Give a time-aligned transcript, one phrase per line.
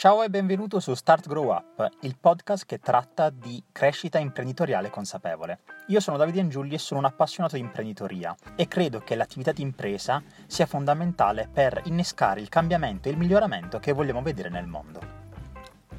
[0.00, 5.58] Ciao e benvenuto su Start Grow Up, il podcast che tratta di crescita imprenditoriale consapevole.
[5.88, 9.60] Io sono Davide Angiulli e sono un appassionato di imprenditoria e credo che l'attività di
[9.60, 15.00] impresa sia fondamentale per innescare il cambiamento e il miglioramento che vogliamo vedere nel mondo.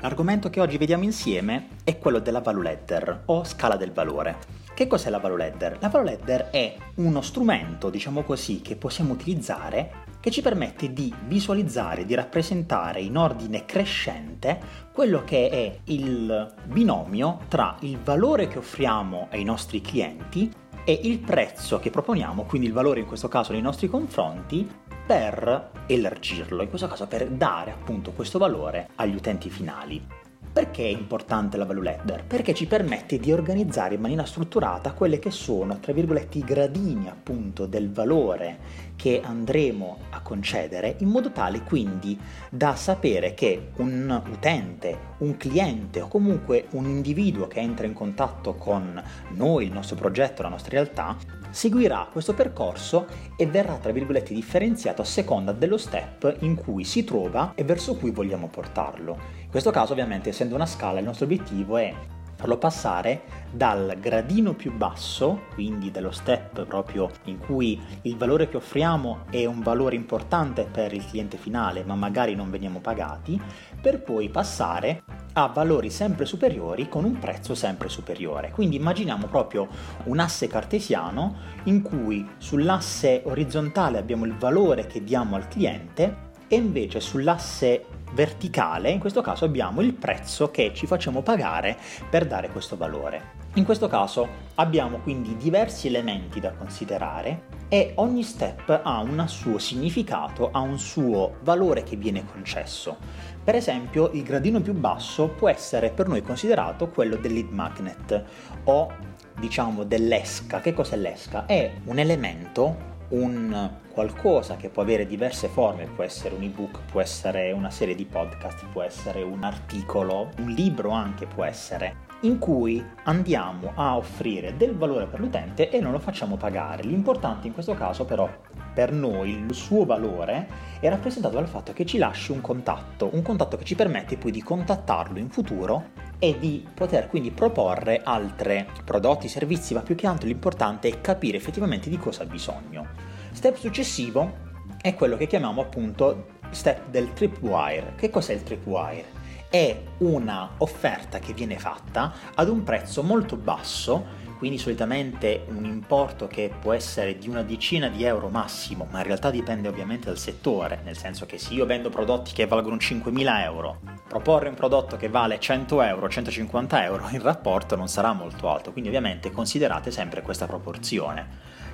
[0.00, 4.63] L'argomento che oggi vediamo insieme è quello della value ladder o scala del valore.
[4.74, 5.76] Che cos'è la value ladder?
[5.78, 11.14] La value ladder è uno strumento, diciamo così, che possiamo utilizzare che ci permette di
[11.26, 14.58] visualizzare, di rappresentare in ordine crescente
[14.92, 20.52] quello che è il binomio tra il valore che offriamo ai nostri clienti
[20.84, 24.68] e il prezzo che proponiamo, quindi il valore in questo caso nei nostri confronti,
[25.06, 30.23] per elargirlo, in questo caso per dare appunto questo valore agli utenti finali.
[30.54, 32.24] Perché è importante la value ladder?
[32.24, 37.08] Perché ci permette di organizzare in maniera strutturata quelle che sono, tra virgolette, i gradini
[37.08, 42.16] appunto del valore che andremo a concedere in modo tale quindi
[42.48, 48.54] da sapere che un utente, un cliente o comunque un individuo che entra in contatto
[48.54, 51.16] con noi, il nostro progetto, la nostra realtà,
[51.50, 57.02] seguirà questo percorso e verrà tra virgolette differenziato a seconda dello step in cui si
[57.02, 59.42] trova e verso cui vogliamo portarlo.
[59.54, 61.94] Questo caso ovviamente essendo una scala il nostro obiettivo è
[62.34, 68.56] farlo passare dal gradino più basso, quindi dello step proprio in cui il valore che
[68.56, 73.40] offriamo è un valore importante per il cliente finale, ma magari non veniamo pagati,
[73.80, 78.50] per poi passare a valori sempre superiori con un prezzo sempre superiore.
[78.50, 79.68] Quindi immaginiamo proprio
[80.06, 86.56] un asse cartesiano in cui sull'asse orizzontale abbiamo il valore che diamo al cliente e
[86.56, 91.76] invece sull'asse verticale, in questo caso abbiamo il prezzo che ci facciamo pagare
[92.08, 93.42] per dare questo valore.
[93.54, 99.58] In questo caso abbiamo quindi diversi elementi da considerare e ogni step ha un suo
[99.58, 102.98] significato, ha un suo valore che viene concesso.
[103.42, 108.24] Per esempio, il gradino più basso può essere per noi considerato quello del lead magnet
[108.64, 108.92] o
[109.40, 110.60] diciamo dell'esca.
[110.60, 111.46] Che cos'è l'esca?
[111.46, 117.00] È un elemento un qualcosa che può avere diverse forme, può essere un ebook, può
[117.00, 122.38] essere una serie di podcast, può essere un articolo, un libro anche può essere, in
[122.38, 126.82] cui andiamo a offrire del valore per l'utente e non lo facciamo pagare.
[126.82, 128.28] L'importante in questo caso però
[128.74, 130.46] per noi il suo valore
[130.80, 134.32] è rappresentato dal fatto che ci lasci un contatto, un contatto che ci permette poi
[134.32, 140.06] di contattarlo in futuro e di poter quindi proporre altri prodotti, servizi, ma più che
[140.06, 142.86] altro l'importante è capire effettivamente di cosa ha bisogno.
[143.32, 144.42] Step successivo
[144.80, 147.94] è quello che chiamiamo appunto step del tripwire.
[147.96, 149.22] Che cos'è il tripwire?
[149.48, 156.26] È una offerta che viene fatta ad un prezzo molto basso quindi solitamente un importo
[156.26, 160.18] che può essere di una decina di euro massimo, ma in realtà dipende ovviamente dal
[160.18, 164.98] settore, nel senso che se io vendo prodotti che valgono 5.000 euro, proporre un prodotto
[164.98, 169.90] che vale 100 euro, 150 euro, il rapporto non sarà molto alto, quindi ovviamente considerate
[169.90, 171.26] sempre questa proporzione.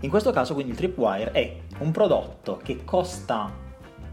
[0.00, 3.48] In questo caso quindi il Tripwire è un prodotto che costa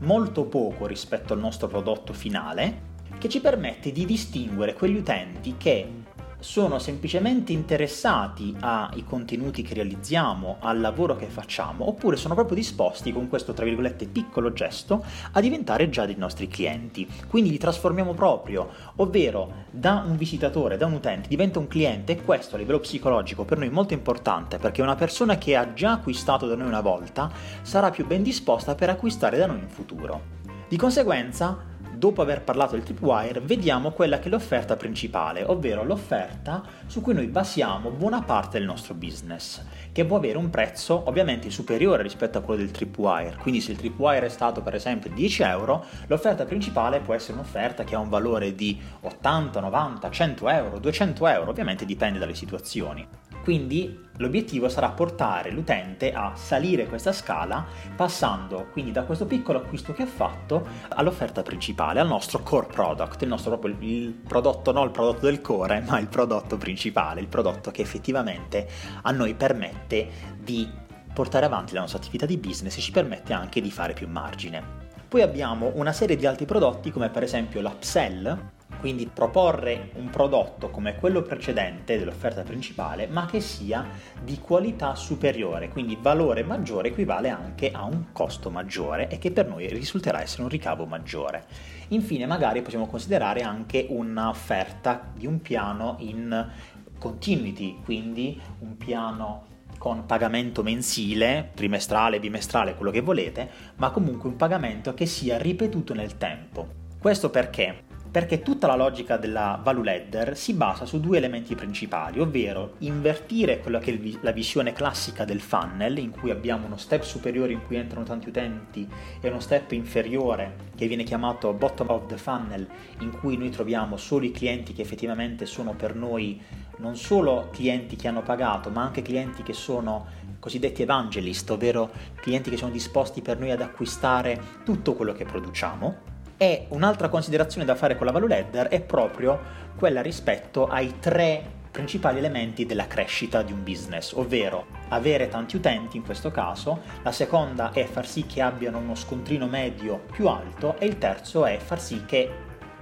[0.00, 6.01] molto poco rispetto al nostro prodotto finale, che ci permette di distinguere quegli utenti che
[6.42, 13.12] sono semplicemente interessati ai contenuti che realizziamo, al lavoro che facciamo, oppure sono proprio disposti
[13.12, 17.08] con questo, tra virgolette, piccolo gesto a diventare già dei nostri clienti.
[17.28, 22.22] Quindi li trasformiamo proprio, ovvero da un visitatore, da un utente, diventa un cliente e
[22.22, 25.92] questo a livello psicologico per noi è molto importante perché una persona che ha già
[25.92, 27.30] acquistato da noi una volta
[27.62, 30.40] sarà più ben disposta per acquistare da noi in futuro.
[30.68, 31.70] Di conseguenza,
[32.02, 37.14] dopo aver parlato del tripwire, vediamo quella che è l'offerta principale, ovvero l'offerta su cui
[37.14, 42.38] noi basiamo buona parte del nostro business, che può avere un prezzo ovviamente superiore rispetto
[42.38, 43.36] a quello del tripwire.
[43.38, 47.84] Quindi se il tripwire è stato per esempio 10 euro, l'offerta principale può essere un'offerta
[47.84, 53.06] che ha un valore di 80, 90, 100 euro, 200 euro, ovviamente dipende dalle situazioni.
[53.42, 57.66] Quindi l'obiettivo sarà portare l'utente a salire questa scala
[57.96, 63.22] passando quindi da questo piccolo acquisto che ha fatto all'offerta principale, al nostro core product,
[63.22, 67.28] il nostro proprio il prodotto, non il prodotto del core, ma il prodotto principale, il
[67.28, 68.68] prodotto che effettivamente
[69.02, 70.08] a noi permette
[70.38, 70.68] di
[71.12, 74.80] portare avanti la nostra attività di business e ci permette anche di fare più margine.
[75.08, 78.34] Poi abbiamo una serie di altri prodotti come per esempio l'upsell,
[78.82, 83.86] quindi proporre un prodotto come quello precedente dell'offerta principale, ma che sia
[84.20, 89.46] di qualità superiore, quindi valore maggiore equivale anche a un costo maggiore e che per
[89.46, 91.44] noi risulterà essere un ricavo maggiore.
[91.90, 96.50] Infine, magari possiamo considerare anche un'offerta di un piano in
[96.98, 99.46] continuity, quindi un piano
[99.78, 105.94] con pagamento mensile, trimestrale, bimestrale, quello che volete, ma comunque un pagamento che sia ripetuto
[105.94, 106.66] nel tempo.
[106.98, 112.20] Questo perché Perché tutta la logica della value ladder si basa su due elementi principali,
[112.20, 117.04] ovvero invertire quella che è la visione classica del funnel, in cui abbiamo uno step
[117.04, 118.86] superiore in cui entrano tanti utenti
[119.18, 122.68] e uno step inferiore che viene chiamato bottom of the funnel,
[122.98, 126.38] in cui noi troviamo solo i clienti che effettivamente sono per noi
[126.80, 130.06] non solo clienti che hanno pagato, ma anche clienti che sono
[130.38, 136.11] cosiddetti evangelist, ovvero clienti che sono disposti per noi ad acquistare tutto quello che produciamo.
[136.36, 139.38] E un'altra considerazione da fare con la value ladder è proprio
[139.76, 145.96] quella rispetto ai tre principali elementi della crescita di un business, ovvero avere tanti utenti
[145.96, 150.78] in questo caso, la seconda è far sì che abbiano uno scontrino medio più alto
[150.78, 152.30] e il terzo è far sì che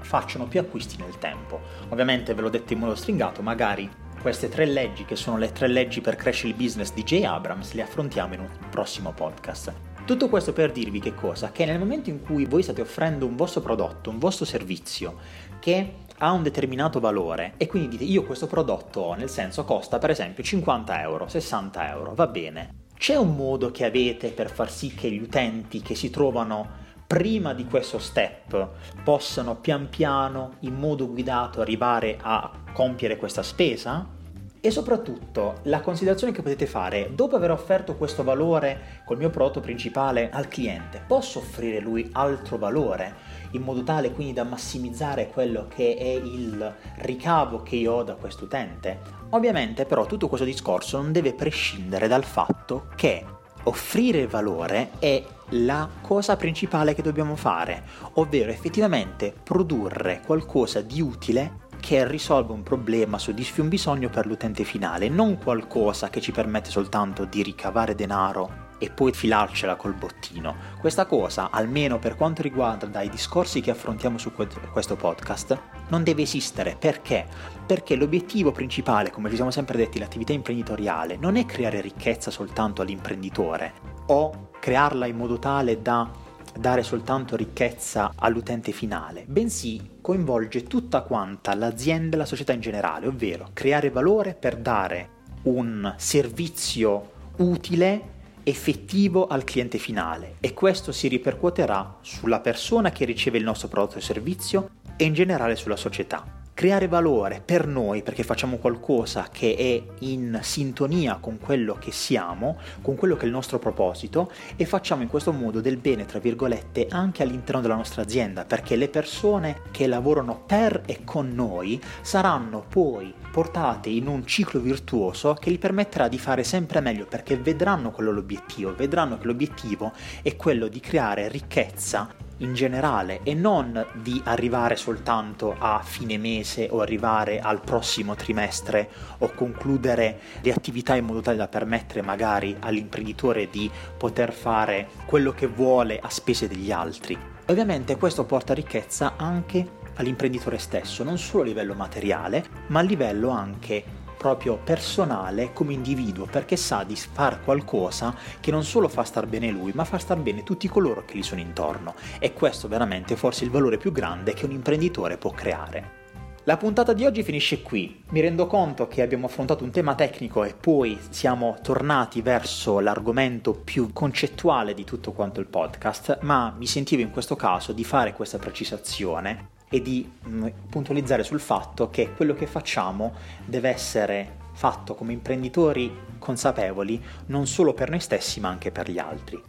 [0.00, 1.60] facciano più acquisti nel tempo.
[1.90, 3.88] Ovviamente ve l'ho detto in modo stringato, magari
[4.20, 7.22] queste tre leggi, che sono le tre leggi per crescere il business di J.
[7.24, 9.89] Abrams, le affrontiamo in un prossimo podcast.
[10.04, 11.52] Tutto questo per dirvi che cosa?
[11.52, 15.18] Che nel momento in cui voi state offrendo un vostro prodotto, un vostro servizio
[15.60, 20.10] che ha un determinato valore e quindi dite io questo prodotto nel senso costa per
[20.10, 22.74] esempio 50 euro, 60 euro, va bene.
[22.96, 27.54] C'è un modo che avete per far sì che gli utenti che si trovano prima
[27.54, 28.68] di questo step
[29.02, 34.18] possano pian piano in modo guidato arrivare a compiere questa spesa?
[34.62, 39.60] E soprattutto la considerazione che potete fare, dopo aver offerto questo valore col mio prodotto
[39.60, 45.66] principale al cliente, posso offrire lui altro valore in modo tale quindi da massimizzare quello
[45.66, 48.98] che è il ricavo che io ho da questo utente?
[49.30, 53.24] Ovviamente però tutto questo discorso non deve prescindere dal fatto che
[53.62, 55.24] offrire valore è
[55.54, 57.82] la cosa principale che dobbiamo fare,
[58.14, 64.62] ovvero effettivamente produrre qualcosa di utile che risolve un problema, soddisfi un bisogno per l'utente
[64.64, 70.54] finale, non qualcosa che ci permette soltanto di ricavare denaro e poi filarcela col bottino.
[70.80, 76.22] Questa cosa, almeno per quanto riguarda dai discorsi che affrontiamo su questo podcast, non deve
[76.22, 76.76] esistere.
[76.78, 77.26] Perché?
[77.66, 82.80] Perché l'obiettivo principale, come ci siamo sempre detti, l'attività imprenditoriale, non è creare ricchezza soltanto
[82.80, 83.72] all'imprenditore
[84.06, 86.28] o crearla in modo tale da
[86.60, 93.06] dare soltanto ricchezza all'utente finale, bensì coinvolge tutta quanta l'azienda e la società in generale,
[93.06, 95.08] ovvero creare valore per dare
[95.44, 100.36] un servizio utile effettivo al cliente finale.
[100.40, 105.14] E questo si ripercuoterà sulla persona che riceve il nostro prodotto o servizio e in
[105.14, 111.38] generale sulla società creare valore per noi perché facciamo qualcosa che è in sintonia con
[111.38, 115.62] quello che siamo, con quello che è il nostro proposito e facciamo in questo modo
[115.62, 120.82] del bene, tra virgolette, anche all'interno della nostra azienda perché le persone che lavorano per
[120.84, 126.44] e con noi saranno poi portate in un ciclo virtuoso che gli permetterà di fare
[126.44, 132.54] sempre meglio perché vedranno quello l'obiettivo, vedranno che l'obiettivo è quello di creare ricchezza in
[132.54, 138.88] generale e non di arrivare soltanto a fine mese o arrivare al prossimo trimestre
[139.18, 145.32] o concludere le attività in modo tale da permettere magari all'imprenditore di poter fare quello
[145.32, 147.18] che vuole a spese degli altri.
[147.46, 153.30] Ovviamente questo porta ricchezza anche all'imprenditore stesso, non solo a livello materiale, ma a livello
[153.30, 153.84] anche
[154.20, 159.48] proprio personale come individuo perché sa di fare qualcosa che non solo fa star bene
[159.48, 163.40] lui ma fa star bene tutti coloro che gli sono intorno e questo veramente forse
[163.40, 165.98] è il valore più grande che un imprenditore può creare.
[166.44, 168.02] La puntata di oggi finisce qui.
[168.10, 173.54] Mi rendo conto che abbiamo affrontato un tema tecnico e poi siamo tornati verso l'argomento
[173.54, 178.14] più concettuale di tutto quanto il podcast, ma mi sentivo in questo caso di fare
[178.14, 183.14] questa precisazione e di mm, puntualizzare sul fatto che quello che facciamo
[183.46, 188.98] deve essere fatto come imprenditori consapevoli non solo per noi stessi ma anche per gli
[188.98, 189.40] altri.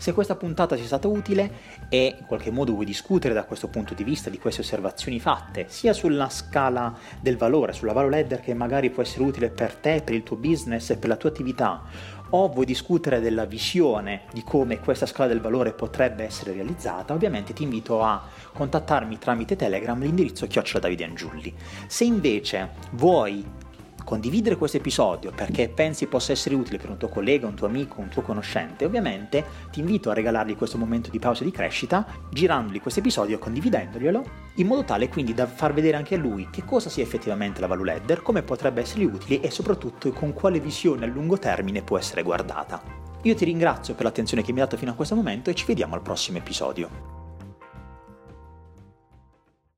[0.00, 1.52] Se questa puntata sia stata utile
[1.90, 5.66] e in qualche modo vuoi discutere da questo punto di vista di queste osservazioni fatte,
[5.68, 10.00] sia sulla scala del valore, sulla value ladder che magari può essere utile per te,
[10.02, 11.82] per il tuo business e per la tua attività,
[12.30, 17.52] o vuoi discutere della visione di come questa scala del valore potrebbe essere realizzata, ovviamente
[17.52, 18.22] ti invito a
[18.52, 21.54] contattarmi tramite Telegram l'indirizzo chiocciola Davide Angiulli.
[21.86, 23.44] Se invece vuoi
[24.04, 28.00] condividere questo episodio perché pensi possa essere utile per un tuo collega, un tuo amico,
[28.00, 32.80] un tuo conoscente, ovviamente ti invito a regalargli questo momento di pausa di crescita girandogli
[32.80, 34.24] questo episodio e condividendoglielo
[34.56, 37.66] in modo tale quindi da far vedere anche a lui che cosa sia effettivamente la
[37.66, 41.98] value ladder, come potrebbe essergli utile e soprattutto con quale visione a lungo termine può
[41.98, 42.82] essere guardata.
[43.22, 45.66] Io ti ringrazio per l'attenzione che mi hai dato fino a questo momento e ci
[45.66, 47.19] vediamo al prossimo episodio.